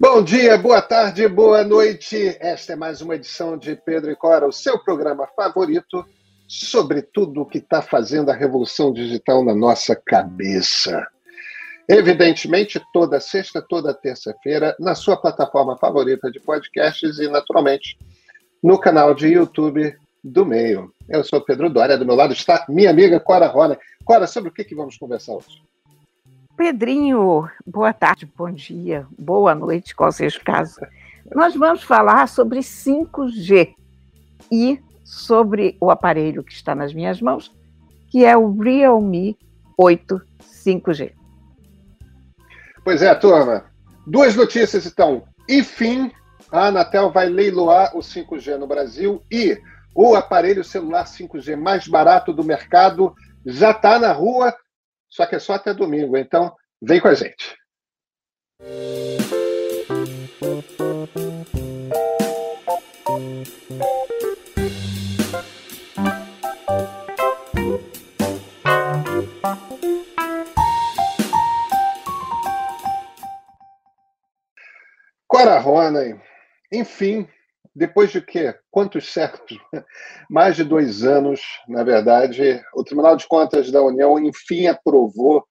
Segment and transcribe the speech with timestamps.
[0.00, 2.36] Bom dia, boa tarde, boa noite.
[2.38, 6.06] Esta é mais uma edição de Pedro e Cora, o seu programa favorito
[6.46, 11.04] sobre tudo o que está fazendo a revolução digital na nossa cabeça.
[11.88, 17.98] Evidentemente, toda sexta, toda terça-feira, na sua plataforma favorita de podcasts e, naturalmente,
[18.62, 20.94] no canal de YouTube do Meio.
[21.08, 23.76] Eu sou Pedro Dória, do meu lado está minha amiga Cora Rona.
[24.04, 25.60] Cora, sobre o que, que vamos conversar hoje?
[26.58, 30.80] Pedrinho, boa tarde, bom dia, boa noite, qual seja o caso.
[31.32, 33.76] Nós vamos falar sobre 5G
[34.50, 37.54] e sobre o aparelho que está nas minhas mãos,
[38.10, 39.38] que é o Realme
[39.78, 41.12] 8 5G.
[42.82, 43.66] Pois é, turma.
[44.04, 45.22] Duas notícias, então.
[45.48, 46.10] Enfim,
[46.50, 49.56] a Anatel vai leiloar o 5G no Brasil e
[49.94, 53.14] o aparelho celular 5G mais barato do mercado
[53.46, 54.52] já está na rua,
[55.08, 56.16] só que é só até domingo.
[56.16, 57.56] Então, vem com a gente.
[75.26, 76.00] Cora Rona,
[76.72, 77.28] enfim,
[77.78, 78.54] depois de quê?
[78.70, 79.60] Quantos séculos?
[80.28, 85.46] Mais de dois anos, na verdade, o Tribunal de Contas da União, enfim, aprovou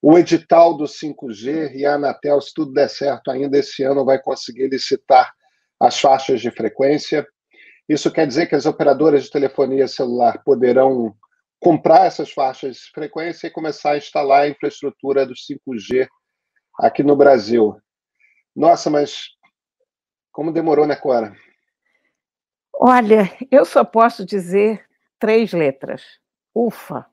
[0.00, 4.20] o edital do 5G e a Anatel, se tudo der certo ainda esse ano, vai
[4.20, 5.32] conseguir licitar
[5.80, 7.26] as faixas de frequência.
[7.88, 11.14] Isso quer dizer que as operadoras de telefonia celular poderão
[11.58, 16.06] comprar essas faixas de frequência e começar a instalar a infraestrutura do 5G
[16.78, 17.76] aqui no Brasil.
[18.54, 19.30] Nossa, mas
[20.30, 21.34] como demorou, né, Cora?
[22.78, 24.84] Olha, eu só posso dizer
[25.18, 26.02] três letras.
[26.54, 27.06] UFA.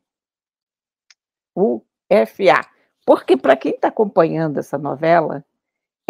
[1.55, 2.65] U-F-A.
[3.05, 5.45] Porque, para quem está acompanhando essa novela,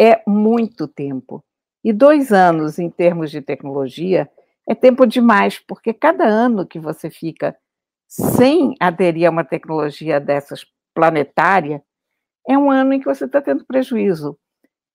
[0.00, 1.44] é muito tempo.
[1.84, 4.28] E dois anos, em termos de tecnologia,
[4.68, 7.56] é tempo demais, porque cada ano que você fica
[8.08, 10.64] sem aderir a uma tecnologia dessas
[10.94, 11.82] planetária,
[12.48, 14.38] é um ano em que você está tendo prejuízo.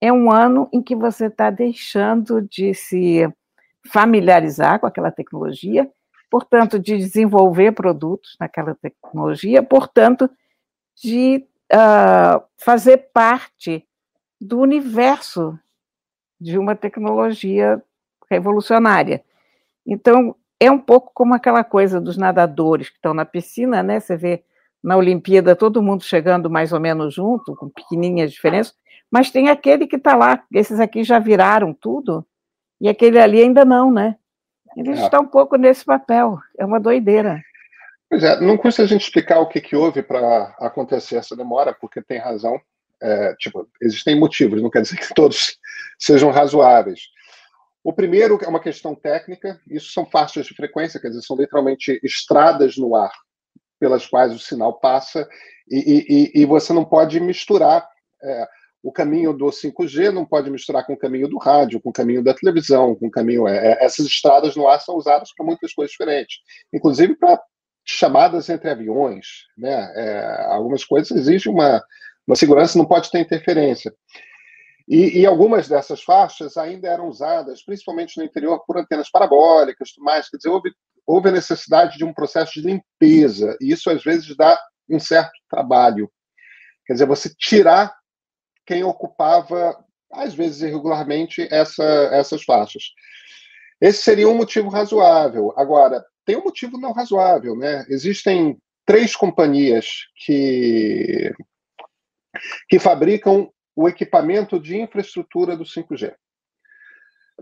[0.01, 3.27] É um ano em que você está deixando de se
[3.87, 5.89] familiarizar com aquela tecnologia,
[6.29, 10.29] portanto, de desenvolver produtos naquela tecnologia, portanto,
[11.01, 13.85] de uh, fazer parte
[14.39, 15.57] do universo
[16.39, 17.81] de uma tecnologia
[18.29, 19.23] revolucionária.
[19.85, 23.99] Então, é um pouco como aquela coisa dos nadadores que estão na piscina, né?
[23.99, 24.43] Você vê
[24.83, 28.75] na Olimpíada todo mundo chegando mais ou menos junto, com pequenininhas diferenças,
[29.11, 32.25] mas tem aquele que está lá, esses aqui já viraram tudo,
[32.79, 34.15] e aquele ali ainda não, né?
[34.77, 34.93] Ele é.
[34.93, 37.41] está um pouco nesse papel, é uma doideira.
[38.09, 41.75] Pois é, não custa a gente explicar o que, que houve para acontecer essa demora,
[41.79, 42.59] porque tem razão.
[43.01, 45.57] É, tipo, existem motivos, não quer dizer que todos
[45.97, 47.01] sejam razoáveis.
[47.83, 51.99] O primeiro é uma questão técnica, isso são faixas de frequência, quer dizer, são literalmente
[52.03, 53.11] estradas no ar
[53.79, 55.27] pelas quais o sinal passa,
[55.69, 57.87] e, e, e você não pode misturar
[58.21, 58.47] é,
[58.81, 62.23] o caminho do 5G, não pode misturar com o caminho do rádio, com o caminho
[62.23, 63.47] da televisão, com o caminho.
[63.47, 66.37] É, é essas estradas no ar são usadas para muitas coisas diferentes,
[66.73, 67.41] inclusive para
[67.85, 69.25] chamadas entre aviões,
[69.57, 69.91] né?
[69.95, 71.83] É, algumas coisas exigem uma,
[72.25, 73.93] uma segurança, não pode ter interferência.
[74.87, 80.03] E, e, algumas dessas faixas ainda eram usadas, principalmente no interior, por antenas parabólicas, tudo
[80.03, 80.29] mais.
[80.29, 80.71] Quer dizer, houve,
[81.05, 84.59] houve a necessidade de um processo de limpeza, e isso às vezes dá
[84.89, 86.11] um certo trabalho.
[86.87, 87.98] Quer dizer, você tirar
[88.69, 92.93] quem ocupava, às vezes irregularmente, essa, essas faixas.
[93.81, 95.51] Esse seria um motivo razoável.
[95.57, 97.83] Agora, tem um motivo não razoável, né?
[97.89, 101.33] Existem três companhias que,
[102.69, 106.15] que fabricam o equipamento de infraestrutura do 5G.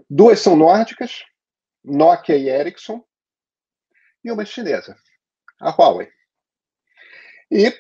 [0.10, 1.26] Duas são nórdicas,
[1.84, 3.04] Nokia e Ericsson,
[4.24, 4.96] e uma chinesa,
[5.60, 6.08] a Huawei.
[7.52, 7.74] E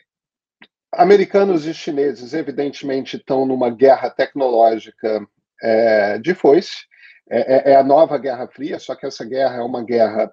[0.93, 5.25] americanos e chineses, evidentemente, estão numa guerra tecnológica
[5.61, 6.85] é, de foice.
[7.29, 10.31] É, é, é, a nova Guerra Fria, só que essa guerra é uma guerra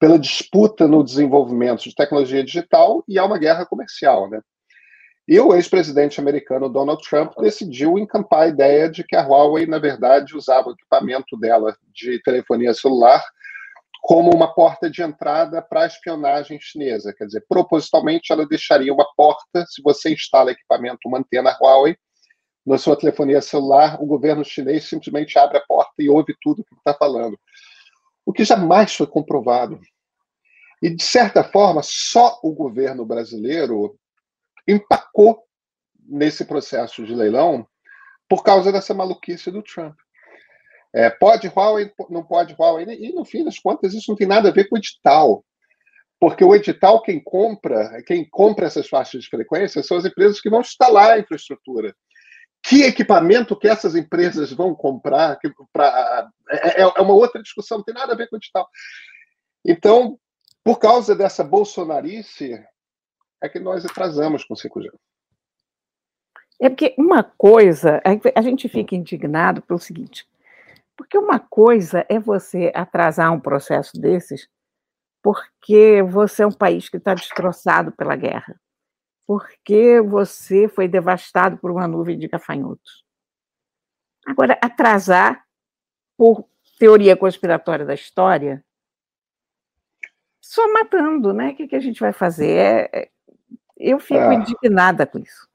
[0.00, 4.40] pela disputa no desenvolvimento de tecnologia digital e é uma guerra comercial, né?
[5.28, 9.78] E o ex-presidente americano Donald Trump decidiu encampar a ideia de que a Huawei, na
[9.78, 13.22] verdade, usava o equipamento dela de telefonia celular
[14.02, 17.14] como uma porta de entrada para a espionagem chinesa.
[17.16, 21.96] Quer dizer, propositalmente ela deixaria uma porta, se você instala equipamento, uma antena Huawei,
[22.66, 26.74] na sua telefonia celular, o governo chinês simplesmente abre a porta e ouve tudo que
[26.74, 27.38] está falando.
[28.26, 29.80] O que jamais foi comprovado.
[30.82, 33.96] E, de certa forma, só o governo brasileiro
[34.66, 35.44] empacou
[36.04, 37.66] nesse processo de leilão,
[38.28, 39.96] por causa dessa maluquice do Trump.
[40.94, 44.50] É, pode Huawei, não pode Huawei, e no fim das contas isso não tem nada
[44.50, 45.44] a ver com o edital,
[46.20, 50.50] porque o edital quem compra, quem compra essas faixas de frequência são as empresas que
[50.50, 51.94] vão instalar a infraestrutura.
[52.62, 55.36] Que equipamento que essas empresas vão comprar?
[55.40, 58.38] Que, pra, é, é, é uma outra discussão, não tem nada a ver com o
[58.38, 58.68] edital.
[59.64, 60.16] Então,
[60.62, 62.62] por causa dessa bolsonarice,
[63.42, 64.90] é que nós atrasamos com o 5G.
[66.60, 68.00] É porque uma coisa,
[68.36, 70.24] a gente fica indignado pelo seguinte,
[70.96, 74.48] porque uma coisa é você atrasar um processo desses
[75.22, 78.60] porque você é um país que está destroçado pela guerra,
[79.24, 83.04] porque você foi devastado por uma nuvem de gafanhotos.
[84.26, 85.44] Agora, atrasar
[86.16, 86.48] por
[86.78, 88.64] teoria conspiratória da história,
[90.40, 91.50] só matando, né?
[91.50, 92.50] O que, que a gente vai fazer?
[92.50, 93.10] É, é
[93.76, 94.34] eu fico é.
[94.34, 95.48] indignada com isso.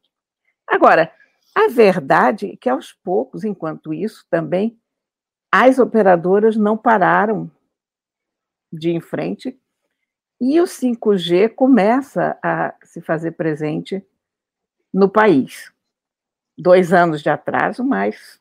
[0.65, 1.13] Agora,
[1.55, 4.77] a verdade é que aos poucos, enquanto isso, também
[5.59, 7.49] as operadoras não pararam
[8.71, 9.59] de ir em frente
[10.39, 14.05] e o 5G começa a se fazer presente
[14.93, 15.73] no país.
[16.55, 18.39] Dois anos de atraso, mas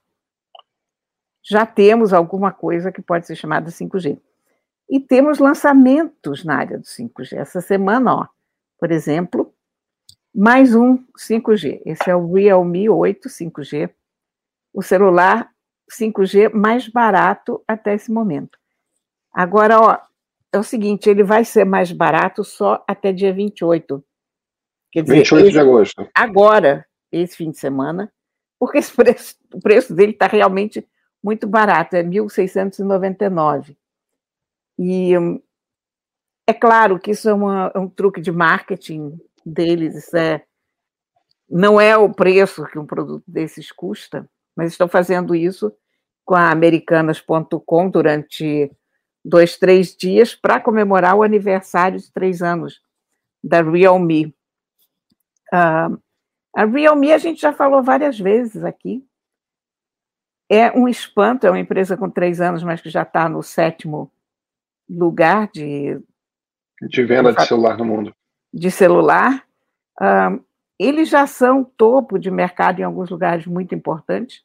[1.42, 4.20] já temos alguma coisa que pode ser chamada 5G.
[4.90, 7.32] E temos lançamentos na área do 5G.
[7.38, 8.28] Essa semana, ó,
[8.78, 9.54] por exemplo,
[10.34, 11.80] mais um 5G.
[11.86, 13.90] Esse é o Realme 8 5G,
[14.74, 15.50] o celular
[15.90, 18.58] 5G mais barato até esse momento.
[19.32, 19.98] Agora, ó,
[20.52, 24.04] é o seguinte, ele vai ser mais barato só até dia 28.
[24.90, 26.08] Quer dizer, 28 esse, de agosto.
[26.14, 28.12] Agora, esse fim de semana,
[28.58, 30.86] porque preço, o preço dele está realmente
[31.22, 33.76] muito barato, é 1.699.
[34.78, 35.40] E hum,
[36.46, 40.44] é claro que isso é, uma, é um truque de marketing deles, é,
[41.48, 45.72] não é o preço que um produto desses custa, mas estão fazendo isso
[46.24, 48.70] com a Americanas.com durante
[49.24, 52.80] dois, três dias para comemorar o aniversário de três anos
[53.42, 54.34] da Realme.
[55.52, 56.00] Uh,
[56.54, 59.06] a Realme a gente já falou várias vezes aqui.
[60.48, 64.10] É um espanto, é uma empresa com três anos, mas que já está no sétimo
[64.88, 66.00] lugar de.
[66.82, 68.14] De venda de celular no mundo
[68.56, 69.44] de celular,
[70.00, 70.42] uh,
[70.78, 74.42] eles já são topo de mercado em alguns lugares muito importantes,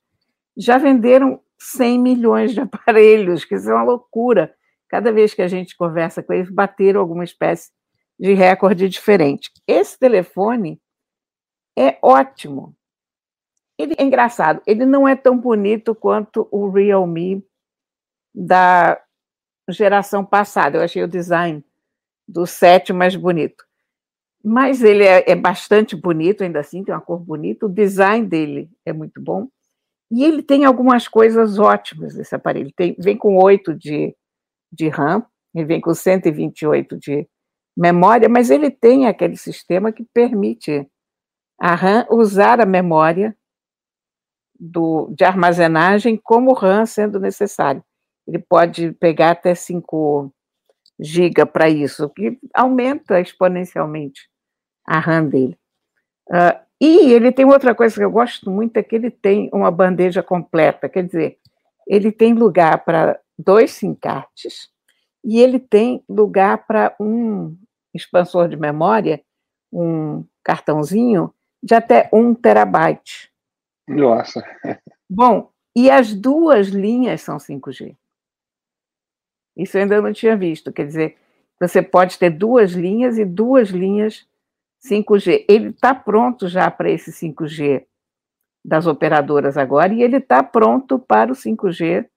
[0.57, 4.53] já venderam 100 milhões de aparelhos, que isso é uma loucura.
[4.89, 7.71] Cada vez que a gente conversa com eles, bateram alguma espécie
[8.19, 9.51] de recorde diferente.
[9.67, 10.81] Esse telefone
[11.77, 12.75] é ótimo.
[13.77, 17.43] Ele é engraçado, ele não é tão bonito quanto o Realme
[18.33, 19.01] da
[19.69, 20.77] geração passada.
[20.77, 21.63] Eu achei o design
[22.27, 23.65] do 7 mais bonito.
[24.43, 28.69] Mas ele é, é, bastante bonito, ainda assim, tem uma cor bonita, o design dele
[28.85, 29.47] é muito bom.
[30.11, 32.71] E ele tem algumas coisas ótimas, esse aparelho.
[32.75, 34.13] Tem, vem com 8 de,
[34.69, 35.25] de RAM,
[35.55, 37.27] ele vem com 128 de
[37.75, 40.85] memória, mas ele tem aquele sistema que permite
[41.57, 43.35] a RAM usar a memória
[44.59, 47.83] do, de armazenagem como RAM sendo necessário.
[48.27, 50.31] Ele pode pegar até 5
[50.99, 54.29] GB para isso, que aumenta exponencialmente
[54.85, 55.57] a RAM dele.
[56.29, 59.69] Uh, e ele tem outra coisa que eu gosto muito, é que ele tem uma
[59.69, 61.37] bandeja completa, quer dizer,
[61.87, 64.67] ele tem lugar para dois SIM cards
[65.23, 67.55] e ele tem lugar para um
[67.93, 69.21] expansor de memória,
[69.71, 73.31] um cartãozinho de até um terabyte.
[73.87, 74.43] Nossa!
[75.07, 77.95] Bom, e as duas linhas são 5G.
[79.55, 81.15] Isso eu ainda não tinha visto, quer dizer,
[81.59, 84.25] você pode ter duas linhas e duas linhas
[84.87, 85.45] 5G.
[85.47, 87.85] Ele está pronto já para esse 5G
[88.63, 92.07] das operadoras agora e ele está pronto para o 5G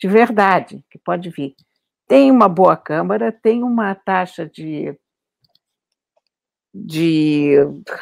[0.00, 1.54] de verdade, que pode vir.
[2.08, 4.98] Tem uma boa câmera, tem uma taxa de,
[6.74, 7.56] de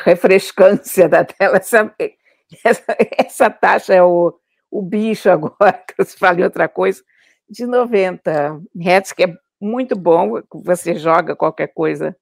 [0.04, 1.56] refrescância da tela.
[1.56, 1.92] Essa,
[2.64, 4.32] essa, essa taxa é o,
[4.70, 7.02] o bicho agora, que se fala em outra coisa,
[7.50, 12.16] de 90 Hz, que é muito bom, você joga qualquer coisa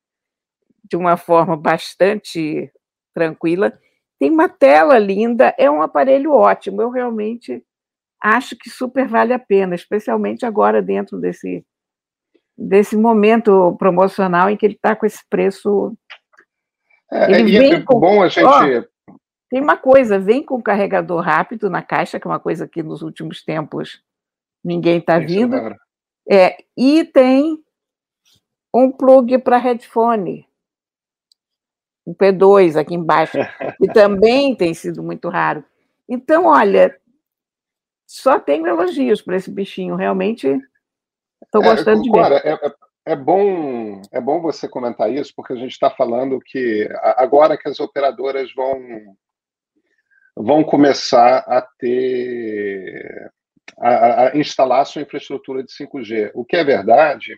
[0.89, 2.71] de uma forma bastante
[3.15, 3.73] tranquila.
[4.19, 6.81] Tem uma tela linda, é um aparelho ótimo.
[6.81, 7.63] Eu realmente
[8.23, 11.65] acho que super vale a pena, especialmente agora dentro desse
[12.59, 15.95] desse momento promocional em que ele está com esse preço.
[17.13, 18.01] É, ele vem é com...
[18.01, 18.47] bom a gente.
[18.47, 19.15] Oh,
[19.51, 23.03] tem uma coisa, vem com carregador rápido na caixa, que é uma coisa que nos
[23.03, 24.03] últimos tempos
[24.65, 25.57] ninguém está vindo.
[26.29, 27.63] É, e tem
[28.75, 30.47] um plug para headphone
[32.07, 33.37] o P2 aqui embaixo,
[33.79, 35.65] que também tem sido muito raro.
[36.09, 36.97] Então, olha,
[38.07, 39.97] só tenho elogios para esse bichinho.
[39.97, 40.47] Realmente
[41.43, 42.33] estou é, gostando é, de ver.
[42.33, 42.75] É, é,
[43.07, 47.69] é, bom, é bom você comentar isso, porque a gente está falando que agora que
[47.69, 48.79] as operadoras vão,
[50.37, 53.33] vão começar a ter
[53.79, 57.37] a, a instalar sua infraestrutura de 5G, o que é verdade,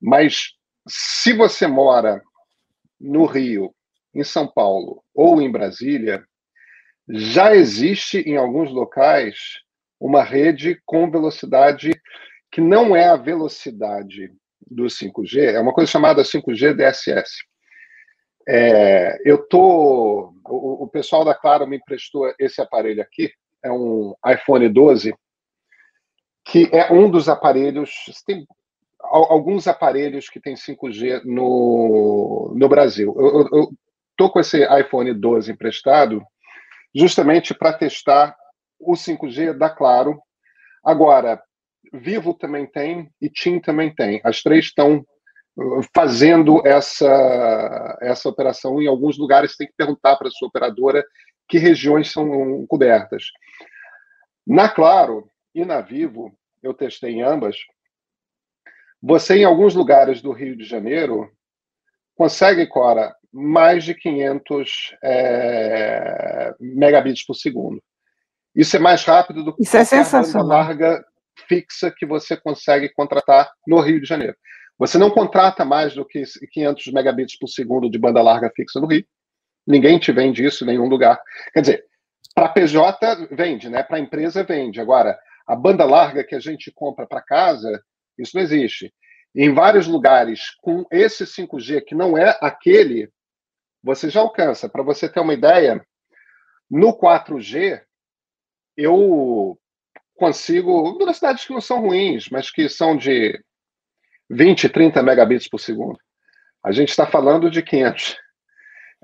[0.00, 0.54] mas
[0.88, 2.22] se você mora
[3.00, 3.74] no Rio,
[4.14, 6.24] em São Paulo ou em Brasília,
[7.08, 9.36] já existe em alguns locais
[10.00, 11.92] uma rede com velocidade
[12.50, 14.32] que não é a velocidade
[14.66, 17.44] do 5G, é uma coisa chamada 5G DSS.
[18.46, 23.32] É, eu tô, o, o, pessoal da Claro me emprestou esse aparelho aqui,
[23.62, 25.14] é um iPhone 12,
[26.44, 27.90] que é um dos aparelhos,
[28.26, 28.46] tem
[29.14, 33.14] alguns aparelhos que tem 5G no, no Brasil.
[33.16, 33.72] Eu, eu,
[34.16, 36.22] tô com esse iPhone 12 emprestado
[36.94, 38.36] justamente para testar
[38.78, 40.20] o 5G da Claro.
[40.84, 41.42] Agora,
[41.92, 44.20] Vivo também tem e TIM também tem.
[44.24, 45.04] As três estão
[45.56, 49.56] uh, fazendo essa, essa operação em alguns lugares.
[49.56, 51.04] Tem que perguntar para a sua operadora
[51.48, 53.24] que regiões são cobertas.
[54.46, 57.56] Na Claro e na Vivo, eu testei ambas,
[59.06, 61.30] você em alguns lugares do Rio de Janeiro
[62.16, 67.82] consegue, Cora, mais de 500 é, megabits por segundo.
[68.56, 70.48] Isso é mais rápido do que Isso é sensacional.
[70.48, 71.04] larga
[71.46, 74.36] fixa que você consegue contratar no Rio de Janeiro.
[74.78, 78.86] Você não contrata mais do que 500 megabits por segundo de banda larga fixa no
[78.86, 79.04] Rio.
[79.66, 81.20] Ninguém te vende isso em nenhum lugar.
[81.52, 81.84] Quer dizer,
[82.34, 83.82] para PJ vende, né?
[83.82, 84.80] Para empresa vende.
[84.80, 87.82] Agora, a banda larga que a gente compra para casa,
[88.18, 88.92] isso não existe.
[89.34, 93.10] Em vários lugares, com esse 5G, que não é aquele
[93.82, 94.68] você já alcança.
[94.68, 95.84] Para você ter uma ideia,
[96.70, 97.82] no 4G,
[98.76, 99.58] eu
[100.16, 103.38] consigo, velocidades que não são ruins, mas que são de
[104.30, 105.98] 20, 30 megabits por segundo.
[106.64, 108.16] A gente está falando de 500.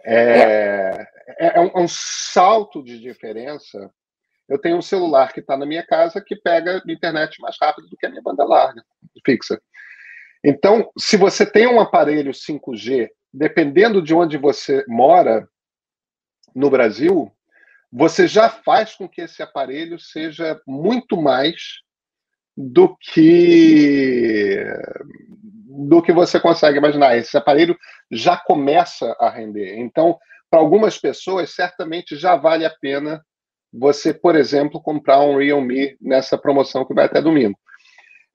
[0.03, 1.07] É,
[1.39, 1.59] é.
[1.59, 3.93] é, um, é um salto de diferença.
[4.51, 7.97] Eu tenho um celular que está na minha casa que pega internet mais rápido do
[7.97, 8.85] que a minha banda larga,
[9.25, 9.63] fixa.
[10.45, 15.49] Então, se você tem um aparelho 5G dependendo de onde você mora
[16.53, 17.33] no Brasil,
[17.93, 21.79] você já faz com que esse aparelho seja muito mais
[22.57, 24.65] do que
[25.73, 27.17] do que você consegue imaginar.
[27.17, 27.79] Esse aparelho
[28.11, 29.79] já começa a render.
[29.79, 30.19] Então,
[30.51, 33.25] para algumas pessoas, certamente já vale a pena
[33.73, 37.59] você, por exemplo, comprar um Realme nessa promoção que vai até domingo.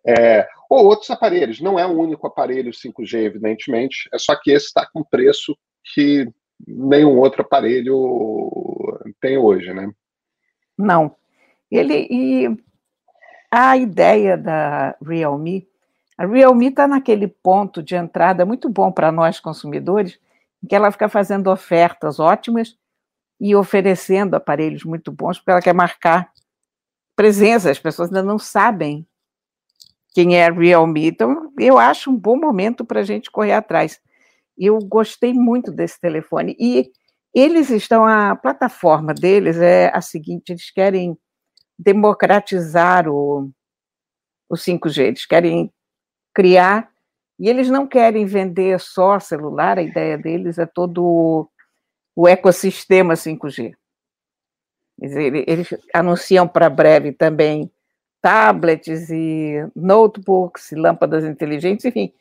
[0.08, 1.60] É, ou outros aparelhos.
[1.60, 5.58] Não é o único aparelho 5G, evidentemente, é só que esse está com preço
[5.94, 6.28] que
[6.68, 9.92] nenhum outro aparelho tem hoje, né?
[10.78, 11.16] Não.
[11.72, 12.58] Ele e
[13.52, 15.68] a ideia da Realme,
[16.18, 20.20] a Realme está naquele ponto de entrada muito bom para nós consumidores,
[20.68, 22.76] que ela fica fazendo ofertas ótimas
[23.40, 26.32] e oferecendo aparelhos muito bons, porque ela quer marcar
[27.16, 27.70] presença.
[27.70, 29.06] As pessoas ainda não sabem
[30.14, 31.08] quem é Realme.
[31.08, 34.00] Então, eu acho um bom momento para a gente correr atrás.
[34.58, 36.56] Eu gostei muito desse telefone.
[36.60, 36.92] E
[37.34, 41.18] eles estão, a plataforma deles é a seguinte: eles querem
[41.78, 43.52] democratizar o,
[44.50, 45.70] o 5G, eles querem
[46.34, 46.90] criar,
[47.38, 51.50] e eles não querem vender só celular, a ideia deles é todo
[52.16, 53.76] o ecossistema 5G.
[55.02, 57.70] Eles, anunciam para breve também
[58.22, 62.12] tablets e notebooks, e lâmpadas inteligentes, enfim,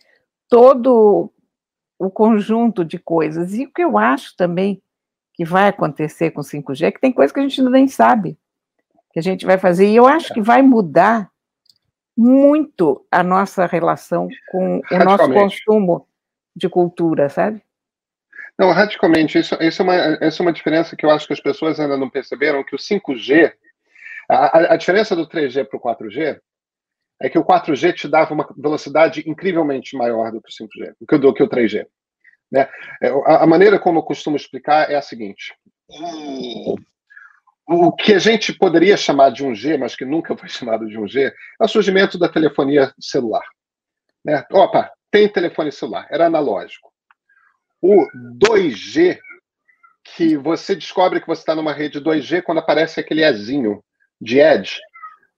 [0.49, 1.33] todo
[1.99, 3.55] o conjunto de coisas.
[3.55, 4.83] E o que eu acho também
[5.33, 8.37] que vai acontecer com 5G é que tem coisa que a gente nem sabe
[9.15, 9.89] que a gente vai fazer.
[9.89, 11.31] E eu acho que vai mudar
[12.17, 16.07] muito a nossa relação com o nosso consumo
[16.55, 17.63] de cultura, sabe?
[18.58, 19.38] Não, radicalmente.
[19.38, 21.96] Isso, isso, é uma, isso é uma diferença que eu acho que as pessoas ainda
[21.96, 23.52] não perceberam, que o 5G
[24.28, 26.40] a, a diferença do 3G para o 4G
[27.20, 31.06] é que o 4G te dava uma velocidade incrivelmente maior do que o 5G, do
[31.06, 31.87] que, do que o 3G.
[32.50, 32.68] Né?
[33.02, 35.54] É, a, a, maneira como eu costumo explicar é a seguinte:
[35.88, 36.76] o,
[37.66, 41.32] o que a gente poderia chamar de 1G, mas que nunca foi chamado de 1G,
[41.61, 43.44] é o surgimento da telefonia celular.
[44.25, 44.44] Né?
[44.50, 46.92] Opa, tem telefone celular, era analógico.
[47.87, 49.19] O 2G,
[50.17, 53.85] que você descobre que você está numa rede 2G quando aparece aquele Ezinho
[54.19, 54.81] de Edge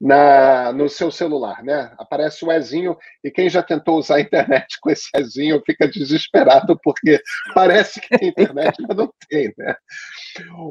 [0.00, 1.92] na, no seu celular, né?
[1.98, 6.78] Aparece o Ezinho e quem já tentou usar a internet com esse Ezinho fica desesperado
[6.84, 7.20] porque
[7.52, 9.74] parece que tem internet, mas não tem, né?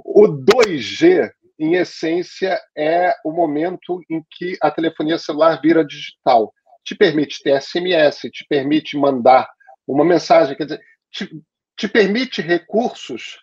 [0.06, 1.30] O 2G
[1.60, 6.54] em essência, é o momento em que a telefonia celular vira digital.
[6.86, 9.46] Te permite ter SMS, te permite mandar
[9.86, 11.30] uma mensagem, quer dizer, te,
[11.78, 13.40] te permite recursos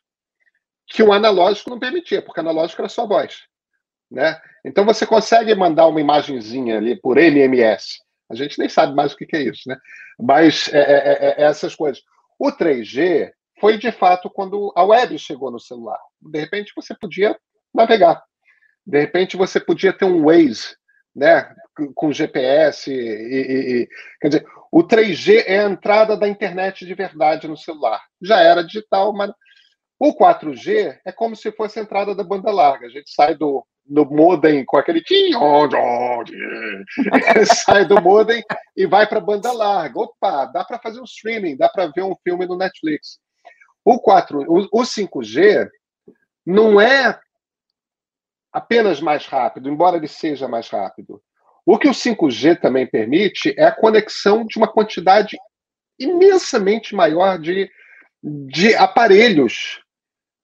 [0.86, 3.42] que o analógico não permitia, porque o analógico era só voz.
[4.10, 4.38] Né?
[4.64, 7.98] Então você consegue mandar uma imagenzinha ali por MMS.
[8.30, 9.76] A gente nem sabe mais o que, é isso, né?
[10.18, 12.02] Mas é, é, é, é essas coisas.
[12.38, 15.98] O 3G foi de fato quando a web chegou no celular.
[16.20, 17.38] De repente você podia
[17.74, 18.22] navegar.
[18.86, 20.76] De repente você podia ter um Waze,
[21.14, 21.54] né,
[21.94, 23.88] com GPS e, e, e,
[24.20, 28.02] quer dizer, o 3G é a entrada da internet de verdade no celular.
[28.20, 29.30] Já era digital, mas
[29.98, 32.86] o 4G é como se fosse a entrada da banda larga.
[32.86, 35.02] A gente sai do, do modem com aquele
[37.66, 38.42] sai do modem
[38.76, 40.00] e vai para a banda larga.
[40.00, 43.18] Opa, dá para fazer um streaming, dá para ver um filme no Netflix.
[43.84, 45.68] O 4, o, o 5G
[46.46, 47.18] não é
[48.52, 51.22] apenas mais rápido, embora ele seja mais rápido.
[51.64, 55.36] O que o 5G também permite é a conexão de uma quantidade
[55.98, 57.70] imensamente maior de,
[58.22, 59.80] de aparelhos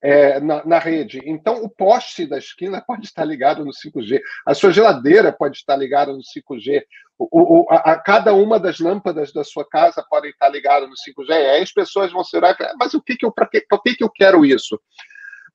[0.01, 1.21] é, na, na, rede.
[1.25, 5.77] Então, o poste da esquina pode estar ligado no 5G, a sua geladeira pode estar
[5.77, 6.85] ligada no 5G,
[7.19, 10.93] o, o, a, a, cada uma das lâmpadas da sua casa pode estar ligada no
[10.93, 11.31] 5G.
[11.31, 12.41] E aí as pessoas vão ser,
[12.79, 14.81] mas o que, que eu, para que, que eu quero isso?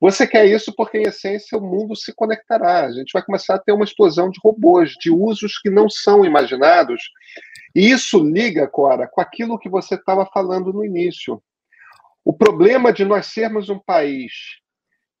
[0.04, 2.84] Você quer isso porque, em essência, o mundo se conectará.
[2.84, 6.26] A gente vai começar a ter uma explosão de robôs, de usos que não são
[6.26, 7.00] imaginados.
[7.74, 11.42] E isso liga, Cora, com aquilo que você estava falando no início.
[12.22, 14.30] O problema de nós sermos um país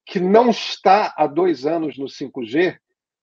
[0.04, 2.76] que não está há dois anos no 5G,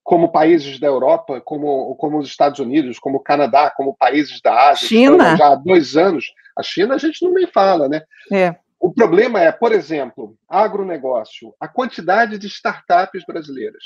[0.04, 4.72] como países da Europa, como, como os Estados Unidos, como o Canadá, como países da
[4.72, 5.38] Ásia, China.
[5.38, 6.26] já há dois anos.
[6.58, 8.02] A China a gente não nem fala, né?
[8.32, 8.56] É.
[8.82, 13.84] O problema é, por exemplo, agronegócio, a quantidade de startups brasileiras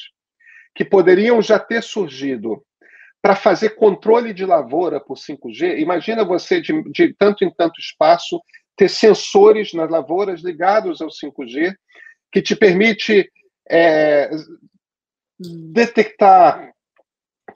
[0.73, 2.65] que poderiam já ter surgido
[3.21, 5.79] para fazer controle de lavoura por 5G.
[5.79, 8.41] Imagina você, de, de tanto em tanto espaço,
[8.77, 11.75] ter sensores nas lavouras ligados ao 5G,
[12.31, 13.29] que te permite
[13.69, 14.29] é,
[15.37, 16.71] detectar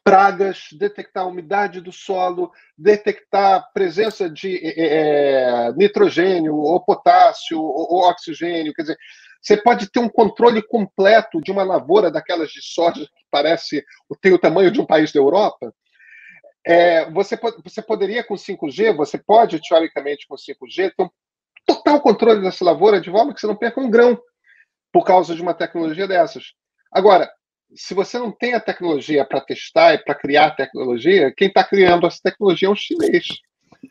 [0.09, 7.93] pragas, detectar a umidade do solo, detectar a presença de é, nitrogênio, ou potássio, ou,
[7.93, 8.73] ou, oxigênio.
[8.73, 8.97] Quer dizer,
[9.39, 13.85] você pode ter um controle completo de uma lavoura daquelas de soja que parece
[14.19, 15.71] tem o tamanho de um país da Europa,
[16.65, 21.09] é, você, você poderia, com 5G, você pode, teoricamente, com 5G, ter um
[21.67, 24.19] total controle dessa lavoura de forma que você não perca um grão
[24.91, 26.53] por causa de uma tecnologia dessas.
[26.91, 27.31] Agora,
[27.75, 32.07] se você não tem a tecnologia para testar e para criar tecnologia, quem está criando
[32.07, 33.27] essa tecnologia é um chinês.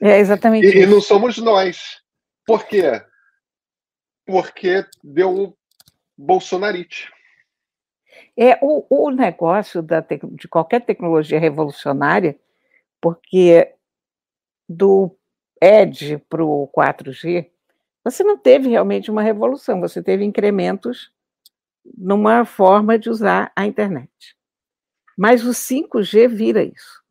[0.01, 0.79] É exatamente e, isso.
[0.79, 2.01] E não somos nós.
[2.47, 3.03] Por quê?
[4.27, 5.57] Porque deu
[6.17, 7.11] bolsonarite.
[8.37, 12.39] É, o, o negócio da, de qualquer tecnologia revolucionária
[13.01, 13.75] porque
[14.69, 15.17] do
[15.61, 17.49] Edge para o 4G,
[18.05, 21.11] você não teve realmente uma revolução, você teve incrementos
[21.97, 24.37] numa forma de usar a internet.
[25.17, 27.03] Mas o 5G vira isso.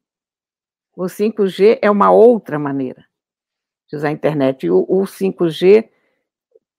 [0.96, 3.06] O 5G é uma outra maneira
[3.90, 4.66] de usar a internet.
[4.66, 5.90] E o, o 5G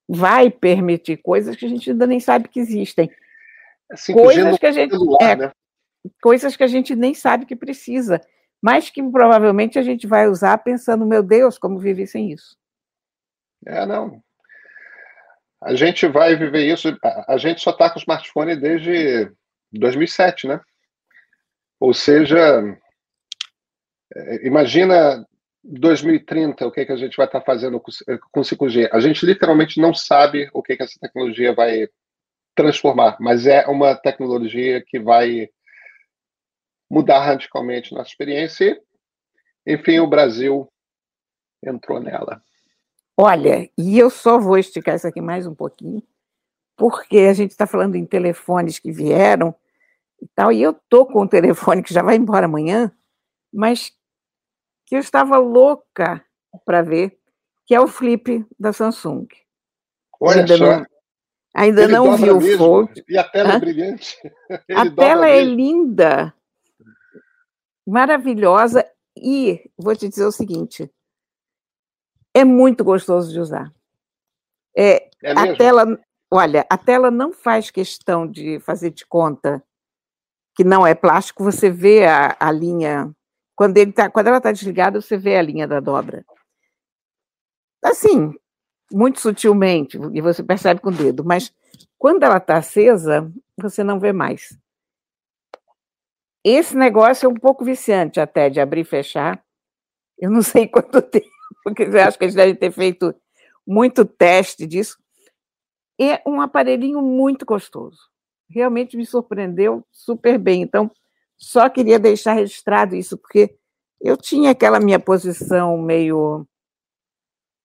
[0.07, 3.09] vai permitir coisas que a gente ainda nem sabe que existem.
[4.11, 5.51] Coisas que a gente, celular, é, né?
[6.21, 8.21] coisas que a gente nem sabe que precisa
[8.61, 12.57] mas que provavelmente a gente vai usar pensando, meu Deus, como vivi sem isso.
[13.65, 14.21] É, não.
[15.61, 16.97] A gente vai viver isso.
[17.27, 19.31] A gente só está com smartphone desde
[19.71, 20.61] 2007, né?
[21.79, 22.37] Ou seja,
[24.15, 25.25] é, imagina
[25.63, 28.89] 2030, o que, que a gente vai estar tá fazendo com 5G.
[28.91, 31.87] A gente literalmente não sabe o que, que essa tecnologia vai
[32.55, 35.49] transformar, mas é uma tecnologia que vai
[36.89, 38.81] mudar radicalmente nossa experiência.
[39.65, 40.67] Enfim, o Brasil
[41.63, 42.41] entrou nela.
[43.21, 46.01] Olha, e eu só vou esticar isso aqui mais um pouquinho,
[46.77, 49.53] porque a gente está falando em telefones que vieram
[50.21, 52.89] e tal, e eu tô com um telefone que já vai embora amanhã,
[53.51, 53.91] mas
[54.85, 56.23] que eu estava louca
[56.63, 57.19] para ver,
[57.65, 59.27] que é o Flip da Samsung.
[60.17, 60.77] Olha ainda só.
[60.77, 60.85] Não,
[61.53, 63.03] ainda Ele não vi o Fold.
[63.05, 63.55] E a tela Hã?
[63.55, 64.17] é brilhante.
[64.65, 65.55] Ele a tela é mesmo.
[65.57, 66.33] linda
[67.85, 70.89] maravilhosa e vou te dizer o seguinte:
[72.33, 73.73] é muito gostoso de usar.
[74.77, 75.99] É, é a tela,
[76.31, 79.63] olha, a tela não faz questão de fazer de conta
[80.55, 81.43] que não é plástico.
[81.43, 83.13] Você vê a, a linha
[83.55, 86.25] quando ele tá, quando ela está desligada, você vê a linha da dobra.
[87.83, 88.33] Assim,
[88.91, 91.53] muito sutilmente, e você percebe com o dedo, mas
[91.97, 94.57] Quando ela está acesa, você não vê mais.
[96.41, 99.43] Esse negócio é um pouco viciante até de abrir e fechar.
[100.17, 101.27] Eu não sei quanto tempo,
[101.69, 103.13] porque eu acho que eles devem ter feito
[103.65, 104.97] muito teste disso.
[105.99, 107.97] É um aparelhinho muito gostoso.
[108.49, 110.61] Realmente me surpreendeu super bem.
[110.61, 110.89] Então,
[111.37, 113.55] só queria deixar registrado isso, porque
[114.01, 116.47] eu tinha aquela minha posição meio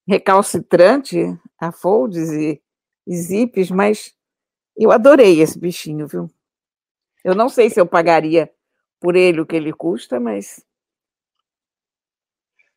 [0.07, 1.19] recalcitrante
[1.59, 2.61] a folds e,
[3.07, 4.15] e zips, mas
[4.77, 6.31] eu adorei esse bichinho, viu?
[7.25, 8.53] Eu não sei se eu pagaria
[9.01, 10.65] por ele o que ele custa, mas.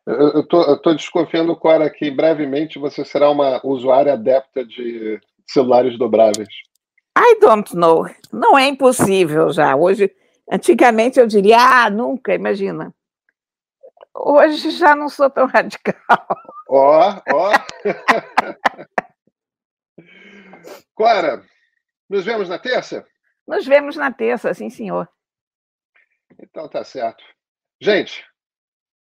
[0.07, 6.47] Eu estou desconfiando, Cora, que brevemente você será uma usuária adepta de celulares dobráveis.
[7.17, 8.05] I don't know.
[8.31, 9.75] Não é impossível já.
[9.75, 10.09] Hoje,
[10.49, 12.95] antigamente eu diria, ah, nunca, imagina.
[14.15, 16.25] Hoje já não sou tão radical.
[16.69, 17.51] Ó, ó.
[20.95, 21.43] Cora,
[22.09, 23.05] nos vemos na terça?
[23.45, 25.09] Nos vemos na terça, sim, senhor.
[26.39, 27.23] Então tá certo.
[27.81, 28.25] Gente,